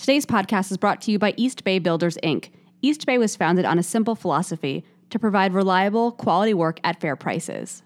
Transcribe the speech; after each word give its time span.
Today's 0.00 0.24
podcast 0.24 0.70
is 0.70 0.78
brought 0.78 1.02
to 1.02 1.10
you 1.10 1.18
by 1.18 1.34
East 1.36 1.62
Bay 1.62 1.78
Builders, 1.78 2.16
Inc. 2.22 2.48
East 2.80 3.04
Bay 3.04 3.18
was 3.18 3.36
founded 3.36 3.66
on 3.66 3.78
a 3.78 3.82
simple 3.82 4.14
philosophy 4.14 4.82
to 5.10 5.18
provide 5.18 5.52
reliable, 5.52 6.12
quality 6.12 6.54
work 6.54 6.80
at 6.82 6.98
fair 6.98 7.16
prices. 7.16 7.82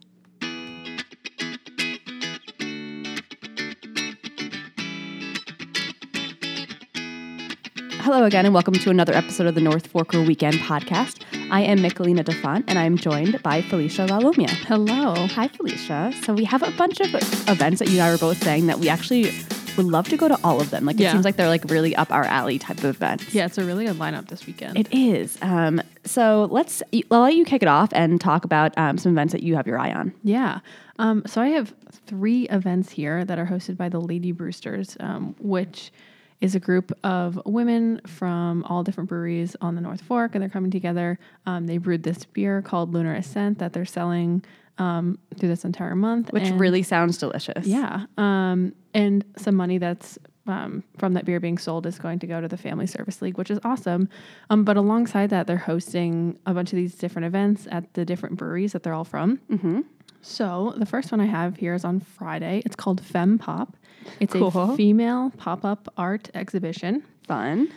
Hello 7.99 8.23
again, 8.23 8.45
and 8.45 8.55
welcome 8.55 8.75
to 8.75 8.91
another 8.91 9.13
episode 9.13 9.49
of 9.49 9.57
the 9.57 9.61
North 9.61 9.93
Forker 9.93 10.25
Weekend 10.25 10.59
Podcast. 10.59 11.25
I 11.51 11.63
am 11.63 11.79
Michelina 11.79 12.25
Defont, 12.25 12.67
and 12.69 12.79
I'm 12.79 12.97
joined 12.97 13.43
by 13.43 13.61
Felicia 13.61 14.07
Lalomia. 14.07 14.51
Hello. 14.51 15.27
Hi, 15.27 15.49
Felicia. 15.49 16.13
So 16.23 16.33
we 16.33 16.45
have 16.45 16.63
a 16.63 16.71
bunch 16.71 17.01
of 17.01 17.13
events 17.49 17.81
that 17.81 17.89
you 17.89 17.95
and 17.95 18.03
I 18.03 18.13
were 18.13 18.19
both 18.19 18.41
saying 18.41 18.69
that 18.69 18.79
we 18.79 18.89
actually 18.89 19.33
would 19.77 19.87
love 19.87 20.09
to 20.09 20.17
go 20.17 20.29
to 20.29 20.39
all 20.45 20.61
of 20.61 20.71
them. 20.71 20.85
Like 20.85 21.01
it 21.01 21.11
seems 21.11 21.25
like 21.25 21.37
they're 21.37 21.49
like 21.49 21.65
really 21.71 21.95
up 21.97 22.13
our 22.13 22.25
alley 22.25 22.59
type 22.59 22.79
of 22.79 22.85
events. 22.85 23.35
Yeah, 23.35 23.47
it's 23.47 23.59
a 23.59 23.65
really 23.65 23.87
good 23.87 23.97
lineup 23.97 24.29
this 24.29 24.47
weekend. 24.47 24.79
It 24.79 24.89
is. 24.93 25.39
Um, 25.43 25.81
so 26.05 26.49
let's. 26.51 26.83
I'll 27.11 27.21
let 27.23 27.35
you 27.35 27.45
kick 27.45 27.63
it 27.63 27.69
off 27.69 27.91
and 27.93 28.21
talk 28.21 28.45
about 28.45 28.77
um, 28.79 28.99
some 28.99 29.13
events 29.13 29.33
that 29.33 29.43
you 29.43 29.57
have 29.57 29.67
your 29.67 29.79
eye 29.79 29.93
on. 29.93 30.13
yeah. 30.23 30.61
Um, 30.99 31.25
so 31.27 31.43
I 31.43 31.49
have 31.49 31.75
three 32.07 32.45
events 32.51 32.91
here 32.93 33.25
that 33.25 33.37
are 33.37 33.47
hosted 33.47 33.77
by 33.77 33.89
the 33.89 34.01
Lady 34.01 34.33
Brewsters, 34.33 34.97
um, 35.01 35.35
which 35.41 35.91
is 36.41 36.55
a 36.55 36.61
group 36.61 36.93
of 37.03 37.41
women 37.47 38.01
from 38.07 38.63
all 38.65 38.85
different 38.85 39.09
breweries 39.09 39.57
on 39.61 39.75
the 39.75 39.81
North 39.81 40.03
Fork, 40.03 40.35
and 40.35 40.43
they're 40.43 40.49
coming 40.49 40.71
together. 40.71 41.19
Um, 41.47 41.67
they 41.67 41.79
brewed 41.79 42.03
this 42.05 42.25
beer 42.27 42.63
called 42.63 42.93
Lunar 42.93 43.15
Ascent 43.15 43.59
that 43.59 43.73
they're 43.73 43.85
selling 43.85 44.45
um, 44.79 45.19
through 45.39 45.49
this 45.49 45.65
entire 45.65 45.95
month, 45.95 46.33
Which 46.33 46.45
and- 46.49 46.61
really 46.61 46.83
sounds 46.83 47.19
delicious. 47.19 47.67
Yeah. 47.67 48.07
Um, 48.19 48.73
and 48.93 49.25
some 49.37 49.55
money 49.55 49.79
that's 49.79 50.19
um, 50.47 50.83
from 50.99 51.15
that 51.15 51.25
beer 51.25 51.41
being 51.41 51.57
sold 51.59 51.87
is 51.87 51.99
going 51.99 52.19
to 52.19 52.27
go 52.27 52.41
to 52.41 52.49
the 52.49 52.57
Family 52.59 52.87
Service 52.87 53.23
League, 53.23 53.39
which 53.39 53.51
is 53.51 53.59
awesome. 53.65 54.09
Um, 54.51 54.65
but 54.65 54.77
alongside 54.77 55.31
that, 55.31 55.47
they're 55.47 55.57
hosting 55.57 56.39
a 56.47 56.53
bunch 56.53 56.73
of 56.73 56.77
these 56.77 56.95
different 56.97 57.25
events 57.27 57.67
at 57.71 57.95
the 57.95 58.05
different 58.05 58.37
breweries 58.37 58.73
that 58.73 58.83
they're 58.83 58.93
all 58.95 59.05
from. 59.05 59.39
Mm-hmm. 59.51 59.81
So 60.23 60.75
the 60.77 60.87
first 60.87 61.13
one 61.13 61.21
I 61.21 61.27
have 61.27 61.57
here 61.57 61.75
is 61.75 61.85
on 61.85 62.01
Friday. 62.01 62.63
It's 62.65 62.77
called 62.77 63.01
Fem 63.05 63.39
Pop. 63.39 63.77
It's 64.21 64.33
Cool. 64.35 64.49
a 64.55 64.77
female 64.77 65.33
pop 65.39 65.65
up 65.65 65.89
art 65.97 66.31
exhibition. 66.35 67.03
Fun. 67.27 67.69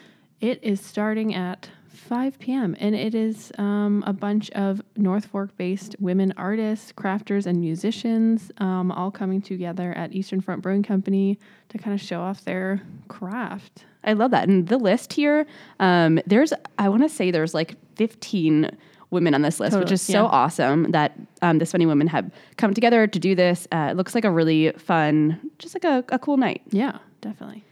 It 0.41 0.59
is 0.63 0.81
starting 0.81 1.33
at 1.35 1.69
5 1.89 2.39
p.m. 2.39 2.75
and 2.79 2.95
it 2.95 3.15
is 3.15 3.51
um, 3.57 4.03
a 4.05 4.13
bunch 4.13 4.49
of 4.51 4.81
North 4.95 5.25
Fork 5.25 5.55
based 5.57 5.95
women 5.99 6.33
artists, 6.37 6.91
crafters, 6.91 7.45
and 7.45 7.59
musicians 7.59 8.51
um, 8.57 8.91
all 8.91 9.11
coming 9.11 9.41
together 9.41 9.93
at 9.93 10.13
Eastern 10.13 10.41
Front 10.41 10.61
Brewing 10.61 10.83
Company 10.83 11.39
to 11.69 11.77
kind 11.77 11.93
of 11.93 12.05
show 12.05 12.21
off 12.21 12.43
their 12.43 12.81
craft. 13.07 13.85
I 14.03 14.13
love 14.13 14.31
that. 14.31 14.47
And 14.47 14.67
the 14.67 14.77
list 14.77 15.13
here, 15.13 15.45
um, 15.79 16.19
there's, 16.25 16.53
I 16.77 16.89
want 16.89 17.03
to 17.03 17.09
say 17.09 17.31
there's 17.31 17.53
like 17.53 17.75
15 17.95 18.71
women 19.09 19.33
on 19.33 19.41
this 19.41 19.59
list, 19.59 19.77
which 19.77 19.91
is 19.91 20.01
so 20.01 20.23
yeah. 20.23 20.29
awesome 20.29 20.91
that 20.91 21.13
um, 21.41 21.59
this 21.59 21.73
many 21.73 21.85
women 21.85 22.07
have 22.07 22.29
come 22.57 22.73
together 22.73 23.07
to 23.07 23.19
do 23.19 23.35
this. 23.35 23.67
Uh, 23.71 23.89
it 23.91 23.97
looks 23.97 24.13
like 24.13 24.25
a 24.25 24.31
really 24.31 24.71
fun, 24.73 25.39
just 25.59 25.75
like 25.75 25.83
a, 25.83 26.03
a 26.13 26.19
cool 26.19 26.37
night. 26.37 26.61
Yeah, 26.69 26.99
definitely. 27.21 27.63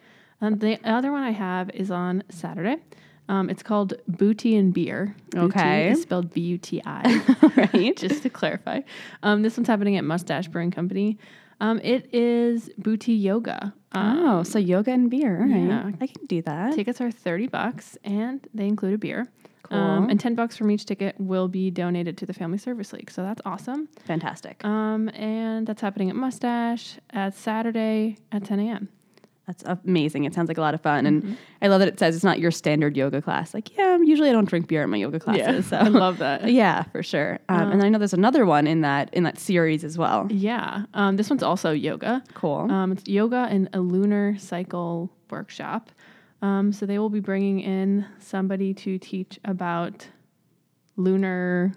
And 0.42 0.60
the 0.60 0.80
other 0.84 1.12
one 1.12 1.24
I 1.24 1.32
have 1.32 1.70
is 1.72 1.92
on 1.92 2.24
Saturday. 2.30 2.78
Um, 3.28 3.50
it's 3.50 3.64
called 3.64 3.94
Buti 4.08 4.56
and 4.56 4.74
Beer. 4.74 5.16
Buti 5.32 5.46
Okay. 5.48 5.90
is 5.92 6.02
spelled 6.04 6.34
B 6.34 6.42
U 6.42 6.58
T 6.58 6.82
I. 6.86 7.22
right? 7.74 7.98
just 7.98 8.24
to 8.24 8.30
clarify. 8.30 8.82
Um, 9.24 9.42
this 9.42 9.58
one's 9.58 9.68
happening 9.68 9.98
at 9.98 10.04
Mustache 10.04 10.48
Brewing 10.48 10.72
Company. 10.72 11.18
Um, 11.62 11.80
it 11.84 12.14
is 12.14 12.70
Buti 12.78 13.14
Yoga. 13.14 13.74
Um, 13.94 14.20
oh, 14.26 14.44
so 14.44 14.60
yoga 14.60 14.92
and 14.92 15.10
beer. 15.10 15.38
All 15.42 15.48
right. 15.48 15.68
yeah. 15.68 15.92
I 16.02 16.08
can 16.08 16.26
do 16.28 16.42
that. 16.42 16.74
Tickets 16.76 17.00
are 17.00 17.10
30 17.10 17.48
bucks 17.48 17.98
and 18.04 18.46
they 18.54 18.68
include 18.68 18.94
a 18.96 18.98
beer. 18.98 19.28
Cool. 19.64 19.78
Um, 19.80 20.10
and 20.10 20.20
10 20.20 20.36
bucks 20.36 20.58
from 20.58 20.70
each 20.70 20.86
ticket 20.86 21.16
will 21.18 21.48
be 21.48 21.72
donated 21.72 22.18
to 22.20 22.26
the 22.26 22.34
Family 22.34 22.58
Service 22.58 22.92
League. 22.94 23.10
So 23.10 23.24
that's 23.24 23.42
awesome. 23.46 23.88
Fantastic. 24.06 24.64
Um, 24.66 25.08
and 25.10 25.66
that's 25.66 25.82
happening 25.82 26.10
at 26.10 26.16
Mustache 26.18 26.98
at 27.12 27.34
Saturday 27.36 28.18
at 28.34 28.44
10 28.44 28.60
a.m. 28.60 28.90
That's 29.48 29.64
amazing. 29.66 30.24
It 30.26 30.34
sounds 30.34 30.48
like 30.48 30.58
a 30.58 30.62
lot 30.62 30.74
of 30.74 30.82
fun. 30.82 31.06
And 31.06 31.24
Mm-hmm. 31.24 31.34
I 31.62 31.68
love 31.68 31.80
that 31.80 31.88
it 31.88 32.00
says 32.00 32.16
it's 32.16 32.24
not 32.24 32.40
your 32.40 32.52
standard 32.52 32.98
yoga 32.98 33.22
class. 33.22 33.54
Like, 33.54 33.76
yeah, 33.78 33.98
usually 34.04 34.30
I 34.30 34.32
don't 34.32 34.48
drink 34.50 34.68
beer 34.68 34.82
at 34.84 34.90
my 34.90 34.98
yoga 34.98 35.20
classes. 35.20 35.68
So 35.68 35.78
I 35.82 35.88
love 35.88 36.18
that. 36.18 36.52
yeah, 36.52 36.84
for 36.84 37.04
sure. 37.04 37.40
Um, 37.50 37.72
and 37.72 37.84
I 37.84 37.90
know 37.90 37.98
there's 38.00 38.14
another 38.14 38.46
one 38.46 38.66
in 38.68 38.82
that 38.82 39.14
in 39.14 39.24
that 39.24 39.38
series 39.38 39.84
as 39.84 39.98
well. 39.98 40.28
Yeah. 40.32 40.86
Um, 40.94 41.16
this 41.18 41.30
one's 41.30 41.44
also 41.44 41.72
yoga. 41.72 42.24
Cool. 42.34 42.72
Um, 42.72 42.92
it's 42.92 43.08
yoga 43.08 43.48
and 43.50 43.70
a 43.74 43.80
lunar 43.80 44.36
cycle 44.40 45.12
workshop. 45.30 45.92
Um, 46.42 46.72
so 46.74 46.86
they 46.86 47.00
will 47.00 47.10
be 47.10 47.20
bringing 47.22 47.60
in 47.60 48.06
somebody 48.20 48.74
to 48.74 48.98
teach 49.00 49.40
about 49.46 50.08
lunar 50.98 51.74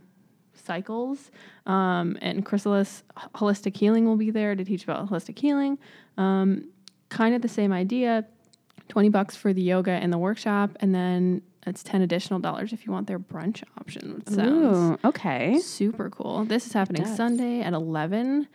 cycles. 0.55 1.31
Um, 1.67 2.19
and 2.21 2.45
Chrysalis 2.45 3.03
Holistic 3.34 3.77
Healing 3.77 4.05
will 4.07 4.17
be 4.17 4.31
there 4.31 4.55
to 4.55 4.65
teach 4.65 4.84
about 4.84 5.09
holistic 5.09 5.39
healing. 5.39 5.78
Um, 6.17 6.71
kind 7.09 7.35
of 7.35 7.43
the 7.43 7.49
same 7.49 7.73
idea 7.73 8.25
20 8.89 9.09
bucks 9.11 9.37
for 9.37 9.53
the 9.53 9.61
yoga 9.63 9.91
and 9.91 10.13
the 10.13 10.19
workshop. 10.19 10.71
And 10.81 10.95
then 10.95 11.43
it's 11.67 11.83
10 11.83 12.01
additional 12.03 12.39
dollars 12.41 12.73
if 12.73 12.87
you 12.87 12.93
want 12.93 13.07
their 13.07 13.19
brunch 13.19 13.63
option. 13.79 14.23
Ooh, 14.39 14.99
okay. 15.05 15.59
super 15.59 16.09
cool. 16.11 16.45
This 16.45 16.67
is 16.67 16.73
happening. 16.73 17.05
Sunday 17.07 17.61
at 17.61 17.73
11 17.75 18.49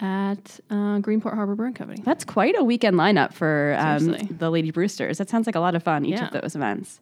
at 0.00 0.60
uh, 0.70 0.74
Greenport 1.00 1.34
Harbor 1.34 1.54
Brewing 1.54 1.74
Company. 1.74 2.02
That's 2.04 2.24
quite 2.24 2.54
a 2.58 2.62
weekend 2.62 2.96
lineup 2.96 3.32
for 3.32 3.74
um, 3.78 4.12
the 4.38 4.50
Lady 4.50 4.70
Brewsters. 4.70 5.18
That 5.18 5.28
sounds 5.28 5.46
like 5.46 5.56
a 5.56 5.60
lot 5.60 5.74
of 5.74 5.82
fun, 5.82 6.04
each 6.04 6.12
Yeah. 6.16 6.26
of 6.28 6.40
those 6.42 6.54
events. 6.54 7.00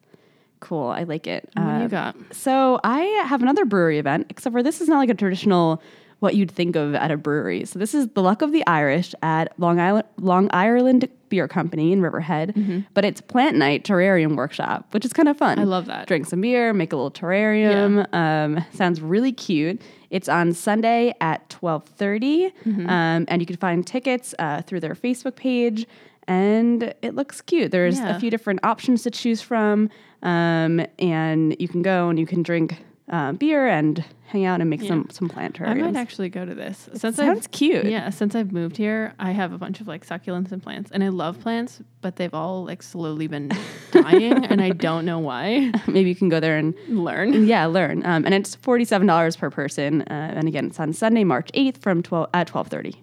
Cool. 0.61 0.89
I 0.89 1.03
like 1.03 1.27
it. 1.27 1.51
What 1.55 1.63
do 1.65 1.69
Uh, 1.71 1.83
you 1.83 1.89
got? 1.89 2.17
So 2.33 2.81
I 2.83 3.01
have 3.27 3.43
another 3.43 3.65
brewery 3.67 3.99
event, 3.99 4.27
except 4.31 4.53
for 4.55 4.63
this 4.63 4.81
is 4.81 4.89
not 4.89 4.99
like 4.99 5.11
a 5.11 5.15
traditional 5.15 5.83
what 6.21 6.35
you'd 6.35 6.51
think 6.51 6.77
of 6.77 6.95
at 6.95 7.11
a 7.11 7.17
brewery. 7.17 7.65
So 7.67 7.79
this 7.79 7.95
is 7.95 8.09
the 8.09 8.23
Luck 8.23 8.41
of 8.43 8.51
the 8.53 8.67
Irish 8.67 9.15
at 9.23 9.53
Long 9.59 9.79
Island 9.79 10.07
Long 10.19 10.49
Ireland 10.51 11.09
Beer 11.29 11.49
Company 11.49 11.93
in 11.93 12.01
Riverhead, 12.03 12.87
but 12.95 13.05
it's 13.05 13.21
Plant 13.21 13.57
Night 13.57 13.85
Terrarium 13.85 14.37
Workshop, 14.37 14.87
which 14.93 15.05
is 15.05 15.13
kind 15.13 15.29
of 15.29 15.37
fun. 15.37 15.57
Mm-hmm. 15.59 15.61
I 15.61 15.65
love 15.65 15.87
that. 15.87 16.07
Drink 16.07 16.27
some 16.27 16.41
beer, 16.41 16.73
make 16.73 16.93
a 16.93 16.97
little 16.97 17.11
terrarium. 17.11 18.07
Um, 18.15 18.65
sounds 18.73 19.01
really 19.01 19.33
cute. 19.33 19.81
It's 20.11 20.29
on 20.29 20.53
Sunday 20.53 21.15
at 21.21 21.49
twelve 21.49 21.85
Mm-hmm. 21.99 22.89
um, 22.89 23.25
and 23.29 23.43
you 23.43 23.47
can 23.47 23.57
find 23.57 23.87
tickets 23.87 24.35
uh, 24.39 24.63
through 24.63 24.81
their 24.81 24.95
Facebook 24.95 25.37
page. 25.37 25.87
And 26.29 26.93
it 27.03 27.15
looks 27.15 27.41
cute. 27.41 27.71
There's 27.71 27.99
Yeah. 28.01 28.17
a 28.17 28.21
few 28.21 28.31
different 28.31 28.61
options 28.65 29.03
to 29.05 29.11
choose 29.13 29.41
from, 29.43 29.91
um, 30.25 30.85
and 30.99 31.55
you 31.61 31.69
can 31.69 31.83
go 31.83 32.09
and 32.09 32.19
you 32.19 32.27
can 32.27 32.43
drink 32.43 32.83
um, 33.09 33.37
beer 33.37 33.67
and 33.67 34.05
hang 34.27 34.45
out 34.45 34.61
and 34.61 34.69
make 34.69 34.83
some 34.83 35.09
some 35.11 35.29
plant 35.29 35.61
I 35.61 35.75
might 35.75 35.95
actually 35.95 36.29
go 36.29 36.45
to 36.45 36.55
this. 36.55 36.89
Since 36.95 37.17
sounds 37.17 37.47
I've, 37.47 37.51
cute. 37.53 37.85
Yeah, 37.85 38.11
since 38.11 38.35
I've 38.35 38.51
moved 38.53 38.77
here, 38.77 39.15
I 39.19 39.31
have 39.31 39.53
a 39.53 39.59
bunch 39.59 39.81
of 39.81 39.87
like 39.87 40.05
succulents 40.07 40.51
and 40.51 40.63
plants, 40.63 40.91
and 40.91 41.05
I 41.05 41.09
love 41.09 41.39
plants, 41.41 41.81
but 42.01 42.17
they've 42.17 42.35
all 42.35 42.65
like 42.65 42.83
slowly 42.83 43.29
been 43.29 43.53
dying, 43.93 44.45
and 44.47 44.61
I 44.61 44.71
don't 44.71 45.05
know 45.05 45.21
why. 45.21 45.73
Maybe 45.87 46.09
you 46.09 46.17
can 46.17 46.29
go 46.29 46.41
there 46.41 46.59
and 46.59 46.75
Learn. 46.89 47.47
yeah, 47.47 47.67
learn. 47.67 48.05
Um, 48.05 48.25
and 48.25 48.35
it's 48.35 48.57
forty 48.57 48.85
seven 48.85 49.07
dollars 49.07 49.37
per 49.37 49.51
person. 49.51 50.03
Uh, 50.03 50.33
and 50.37 50.49
again, 50.49 50.67
it's 50.67 50.81
on 50.81 50.93
Sunday, 50.93 51.23
March 51.25 51.51
eighth, 51.55 51.81
from 51.81 52.03
twelve 52.03 52.29
at 52.35 52.49
twelve 52.49 52.69
thirty. 52.69 53.03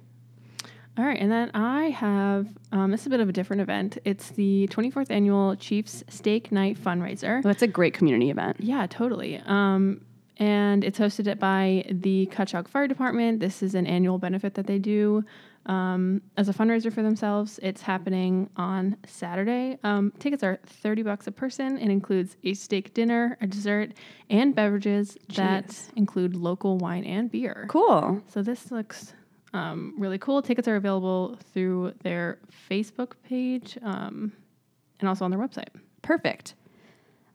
All 0.98 1.04
right, 1.04 1.20
and 1.20 1.32
then 1.32 1.50
I 1.56 1.90
have 1.90 2.48
um, 2.72 2.92
this 2.92 3.02
is 3.02 3.08
a 3.08 3.10
bit 3.10 3.20
of 3.20 3.30
a 3.30 3.32
different 3.32 3.62
event. 3.62 3.98
It's 4.06 4.30
the 4.30 4.68
24th 4.72 5.10
annual 5.10 5.56
Chiefs 5.56 6.04
Steak 6.08 6.52
Night 6.52 6.78
fundraiser. 6.78 7.44
Well, 7.44 7.52
it's 7.52 7.64
a 7.64 7.68
great 7.68 7.96
community 7.96 8.30
event. 8.30 8.58
Yeah, 8.60 8.86
totally. 8.88 9.42
Um, 9.46 10.02
and 10.38 10.84
it's 10.84 11.00
hosted 11.00 11.40
by 11.40 11.86
the 11.90 12.28
Cutchogue 12.32 12.68
Fire 12.68 12.88
Department. 12.88 13.40
This 13.40 13.64
is 13.64 13.76
an 13.76 13.88
annual 13.88 14.18
benefit 14.20 14.54
that 14.56 14.68
they 14.68 14.78
do 14.80 15.24
um, 15.66 16.22
as 16.38 16.50
a 16.50 16.54
fundraiser 16.54 16.94
for 16.94 17.02
themselves. 17.02 17.60
It's 17.64 17.82
happening 17.82 18.50
on 18.56 18.98
Saturday. 19.06 19.80
Um, 19.84 20.12
tickets 20.20 20.44
are 20.44 20.60
thirty 20.66 21.02
bucks 21.02 21.26
a 21.26 21.32
person. 21.32 21.78
It 21.80 21.90
includes 21.90 22.38
a 22.44 22.54
steak 22.54 22.94
dinner, 22.94 23.38
a 23.42 23.48
dessert, 23.48 23.94
and 24.30 24.54
beverages 24.54 25.18
that 25.36 25.76
include 25.96 26.36
local 26.36 26.78
wine 26.78 27.04
and 27.04 27.32
beer. 27.32 27.66
Cool. 27.70 28.22
So 28.28 28.44
this 28.44 28.72
looks 28.72 29.14
um, 29.54 29.94
really 29.98 30.18
cool. 30.18 30.42
Tickets 30.42 30.68
are 30.68 30.76
available 30.76 31.38
through 31.54 31.94
their 32.04 32.40
Facebook 32.70 33.14
page 33.28 33.78
um, 33.84 34.32
and 35.00 35.08
also 35.08 35.26
on 35.26 35.32
their 35.32 35.40
website. 35.40 35.70
Perfect. 36.02 36.56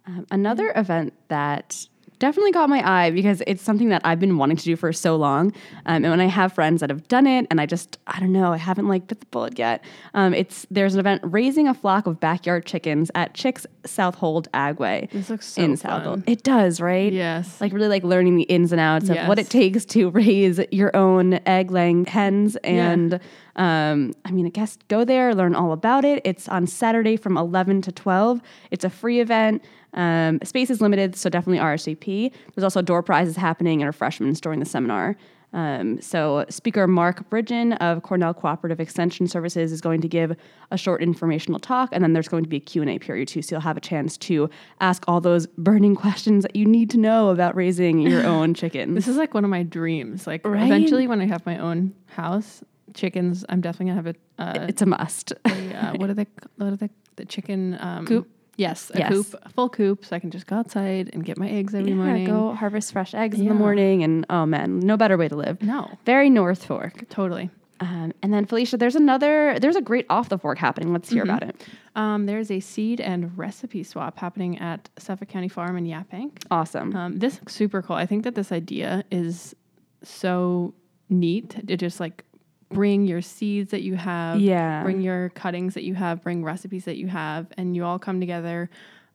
Um, 0.07 0.27
another 0.31 0.73
event 0.75 1.15
that 1.29 1.87
definitely 2.19 2.53
caught 2.53 2.69
my 2.69 2.87
eye 2.89 3.11
because 3.11 3.43
it's 3.47 3.63
something 3.63 3.89
that 3.91 4.03
I've 4.05 4.21
been 4.21 4.37
wanting 4.39 4.57
to 4.57 4.65
do 4.65 4.77
for 4.77 4.93
so 4.93 5.17
long. 5.17 5.53
Um, 5.87 6.05
and 6.05 6.11
when 6.11 6.21
I 6.21 6.27
have 6.27 6.53
friends 6.53 6.81
that 6.81 6.91
have 6.91 7.07
done 7.09 7.27
it, 7.27 7.47
and 7.51 7.61
I 7.61 7.67
just, 7.67 7.99
I 8.07 8.21
don't 8.21 8.33
know, 8.33 8.53
I 8.53 8.57
haven't 8.57 8.89
like 8.89 9.07
bit 9.07 9.21
the 9.21 9.27
bullet 9.27 9.59
yet. 9.59 9.83
Um, 10.15 10.35
it's 10.35 10.67
there's 10.71 10.95
an 10.95 11.01
event 11.01 11.23
raising 11.25 11.69
a 11.69 11.75
flock 11.75 12.07
of 12.07 12.21
backyard 12.21 12.67
chickens 12.67 13.11
at 13.15 13.35
Chicks 13.35 13.67
Southold 13.85 14.51
Agway 14.53 15.11
This 15.11 15.31
looks 15.31 15.47
so 15.47 15.63
in 15.63 15.77
fun. 15.77 16.03
Southold. 16.03 16.23
It 16.27 16.43
does, 16.43 16.81
right? 16.81 17.13
Yes. 17.13 17.61
Like 17.61 17.73
really 17.73 17.89
like 17.89 18.05
learning 18.05 18.37
the 18.37 18.45
ins 18.45 18.73
and 18.73 18.81
outs 18.81 19.09
of 19.09 19.17
what 19.29 19.39
it 19.39 19.49
takes 19.51 19.85
to 19.87 20.11
raise 20.19 20.61
your 20.71 20.95
own 20.97 21.41
egg 21.47 21.71
laying 21.71 22.05
hens 22.05 22.57
and 22.57 23.21
um, 23.59 24.13
I 24.25 24.31
mean, 24.31 24.47
I 24.47 24.51
guess 24.51 24.79
go 24.87 25.05
there, 25.05 25.35
learn 25.35 25.57
all 25.57 25.73
about 25.73 26.05
it. 26.05 26.23
It's 26.25 26.49
on 26.49 26.69
Saturday 26.69 27.17
from 27.17 27.37
11 27.37 27.83
to 27.83 27.93
12. 27.93 28.41
It's 28.71 28.85
a 28.85 28.91
free 28.91 29.19
event. 29.21 29.65
Um, 29.99 30.39
space 30.45 30.71
is 30.71 30.81
limited, 30.81 31.17
so 31.17 31.29
definitely 31.29 31.59
RSVP. 31.59 32.33
There's 32.55 32.65
also 32.65 32.81
door 32.81 33.03
prizes 33.03 33.37
happening 33.37 33.83
and 33.83 33.87
refreshments 33.87 34.41
during 34.41 34.61
the 34.61 34.65
seminar. 34.67 35.17
Um, 35.53 36.01
so 36.01 36.45
speaker 36.51 36.87
Mark 36.87 37.29
Bridgen 37.31 37.77
of 37.79 38.03
Cornell 38.03 38.35
Cooperative 38.35 38.81
Extension 38.81 39.27
Services 39.27 39.73
is 39.73 39.81
going 39.81 40.01
to 40.03 40.09
give 40.09 40.37
a 40.71 40.77
short 40.77 41.03
informational 41.03 41.59
talk, 41.59 41.89
and 41.93 42.05
then 42.05 42.13
there's 42.13 42.29
going 42.29 42.45
to 42.45 42.49
be 42.49 42.59
a 42.59 42.61
Q&A 42.61 42.99
period 42.99 43.29
too, 43.29 43.43
so 43.43 43.55
you'll 43.55 43.63
have 43.63 43.77
a 43.77 43.81
chance 43.81 44.17
to 44.19 44.49
ask 44.81 45.03
all 45.09 45.21
those 45.21 45.47
burning 45.47 45.97
questions 45.97 46.43
that 46.45 46.55
you 46.55 46.67
need 46.67 46.91
to 46.91 46.99
know 46.99 47.31
about 47.31 47.57
raising 47.57 47.99
your 47.99 48.25
own 48.35 48.55
chickens. 48.55 48.95
This 48.95 49.09
is 49.09 49.17
like 49.17 49.35
one 49.35 49.43
of 49.43 49.51
my 49.51 49.63
dreams. 49.63 50.27
Like 50.27 50.47
Right? 50.47 50.65
eventually, 50.65 51.07
when 51.09 51.21
I 51.21 51.27
have 51.27 51.45
my 51.47 51.59
own 51.59 51.95
house, 52.07 52.63
chickens, 52.95 53.45
I'm 53.49 53.61
definitely 53.63 53.93
gonna 53.95 54.03
have 54.03 54.17
a, 54.39 54.61
uh, 54.61 54.67
it's 54.69 54.83
a 54.83 54.87
must. 54.87 55.33
a 55.47 55.75
uh, 55.75 55.95
what 55.95 56.11
are 56.11 56.15
they? 56.15 56.27
What 56.57 56.73
are 56.73 56.77
the 56.77 56.91
the 57.17 57.25
chicken 57.25 57.77
um, 57.81 58.07
Coop? 58.07 58.29
Yes, 58.59 58.91
a 58.95 58.99
Yes. 58.99 59.09
coop, 59.13 59.35
a 59.43 59.49
full 59.49 59.69
coop, 59.71 60.05
so 60.05 60.15
I 60.15 60.19
can 60.19 60.31
just 60.31 60.47
go 60.47 60.57
outside 60.57 61.11
and 61.15 61.25
get 61.25 61.39
my 61.39 61.49
eggs 61.49 61.75
every 61.75 61.91
Yeah, 61.93 61.97
morning. 61.97 62.27
go 62.27 62.53
harvest 62.55 62.93
fresh 62.93 63.15
eggs 63.15 63.39
in 63.41 63.49
the 63.49 63.55
morning, 63.55 64.03
and 64.03 64.27
oh 64.29 64.45
man, 64.45 64.81
no 64.81 64.97
better 64.99 65.17
way 65.17 65.29
to 65.29 65.37
live. 65.37 65.63
No, 65.63 65.89
Very 66.05 66.29
North 66.29 66.65
Fork. 66.65 67.09
totally. 67.09 67.51
Um, 67.81 68.13
and 68.25 68.35
then 68.35 68.45
Felicia, 68.45 68.77
there's 68.77 68.97
another, 68.97 69.57
there's 69.61 69.77
a 69.77 69.81
great 69.81 70.05
off 70.11 70.29
the 70.29 70.37
fork 70.39 70.59
happening. 70.59 70.93
Let's 70.93 71.09
hear 71.11 71.23
about 71.23 71.45
it. 71.45 71.65
Um, 71.95 72.27
there's 72.27 72.51
a 72.51 72.59
seed 72.59 73.01
and 73.01 73.39
recipe 73.39 73.85
swap 73.85 74.19
happening 74.19 74.59
at 74.59 74.89
Suffolk 74.99 75.29
County 75.29 75.47
Farm 75.47 75.77
in 75.77 75.85
Yaphank. 75.85 76.39
Awesome. 76.51 76.97
Um, 76.97 77.17
this 77.19 77.39
looks 77.39 77.55
super 77.55 77.81
cool. 77.81 77.95
I 77.95 78.05
think 78.07 78.25
that 78.25 78.35
this 78.35 78.51
idea 78.51 79.05
is 79.13 79.55
so 80.03 80.75
neat 81.09 81.51
to 81.69 81.77
just 81.77 82.01
like 82.01 82.25
bring 82.71 83.07
your 83.07 83.23
seeds 83.23 83.71
that 83.71 83.83
you 83.83 83.95
have, 83.97 84.41
Yeah. 84.41 84.83
bring 84.83 85.01
your 85.01 85.31
cuttings 85.31 85.75
that 85.75 85.85
you 85.85 85.95
have, 85.95 86.23
bring 86.23 86.45
recipes 86.45 86.85
that 86.85 86.97
you 86.97 87.07
have, 87.09 87.47
and 87.57 87.75
you 87.75 87.85
all 87.85 87.99
come 87.99 88.21
together 88.21 88.69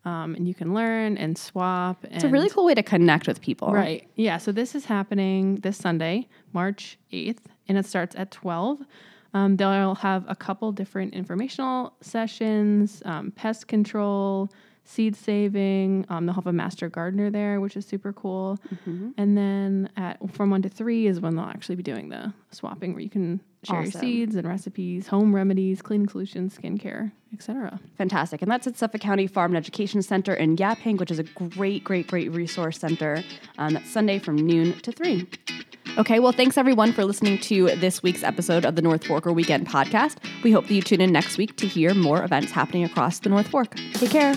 um, 0.06 0.36
and 0.36 0.48
you 0.48 0.54
can 0.54 0.74
learn 0.74 1.18
and 1.18 1.38
swap. 1.38 2.04
And 2.04 2.16
It's 2.16 2.24
a 2.24 2.30
really 2.30 2.50
cool 2.50 2.66
way 2.66 2.76
to 2.76 2.84
connect 2.84 3.28
with 3.28 3.40
people. 3.42 3.72
Right. 3.72 4.08
Yeah. 4.16 4.38
So 4.38 4.52
this 4.52 4.76
is 4.76 4.86
happening 4.86 5.58
this 5.58 5.78
Sunday, 5.78 6.28
March 6.52 6.98
8th, 7.12 7.46
and 7.70 7.78
it 7.78 7.86
starts 7.86 8.16
at 8.16 8.32
12. 8.32 8.82
Um, 9.34 9.56
they'll 9.56 9.96
have 9.96 10.26
a 10.28 10.36
couple 10.36 10.72
different 10.72 11.14
informational 11.14 11.94
sessions, 12.02 13.02
um, 13.06 13.32
pest 13.32 13.68
control, 13.68 14.50
seed 14.86 15.16
saving. 15.16 16.06
Um, 16.10 16.26
they'll 16.26 16.36
have 16.36 16.48
a 16.48 16.54
master 16.54 16.90
gardener 16.90 17.30
there, 17.30 17.60
which 17.62 17.78
is 17.78 17.86
super 17.86 18.12
cool. 18.14 18.60
And 19.18 19.38
then 19.38 19.90
at 19.96 20.18
from 20.32 20.50
one 20.50 20.62
to 20.64 20.70
three 20.70 21.08
is 21.08 21.20
when 21.20 21.36
they'll 21.36 21.46
actually 21.46 21.76
be 21.76 21.84
doing 21.84 22.10
the 22.10 22.34
swapping, 22.52 22.94
where 22.94 23.02
you 23.02 23.10
can 23.10 23.40
share 23.64 23.82
your 23.84 23.92
seeds 24.02 24.36
and 24.36 24.48
recipes, 24.48 25.08
home 25.08 25.34
remedies, 25.34 25.82
cleaning 25.82 26.10
solutions, 26.10 26.58
skincare, 26.58 27.12
etc. 27.34 27.80
Fantastic. 27.98 28.42
And 28.42 28.52
that's 28.52 28.68
at 28.68 28.76
Suffolk 28.78 29.00
County 29.02 29.26
Farm 29.26 29.52
and 29.52 29.58
Education 29.58 30.02
Center 30.02 30.34
in 30.34 30.58
Yaphank, 30.58 31.00
which 31.00 31.12
is 31.12 31.20
a 31.20 31.24
great, 31.24 31.84
great, 31.84 32.08
great 32.08 32.32
resource 32.32 32.78
center. 32.78 33.24
Um, 33.58 33.76
that's 33.76 33.90
Sunday 33.90 34.20
from 34.20 34.36
noon 34.36 34.74
to 34.82 34.92
3. 34.92 35.26
Okay, 35.98 36.20
well, 36.20 36.32
thanks 36.32 36.58
everyone 36.58 36.92
for 36.92 37.06
listening 37.06 37.38
to 37.40 37.68
this 37.76 38.02
week's 38.02 38.24
episode 38.24 38.66
of 38.66 38.76
the 38.76 38.82
North 38.82 39.04
Forker 39.04 39.34
Weekend 39.34 39.68
Podcast. 39.68 40.18
We 40.44 40.52
hope 40.52 40.68
that 40.68 40.74
you 40.74 40.82
tune 40.82 41.02
in 41.02 41.12
next 41.12 41.38
week 41.38 41.56
to 41.58 41.68
hear 41.68 41.94
more 41.94 42.24
events 42.24 42.52
happening 42.52 42.84
across 42.84 43.20
the 43.20 43.30
North 43.30 43.48
Fork. 43.48 43.76
Take 43.94 44.10
care. 44.12 44.36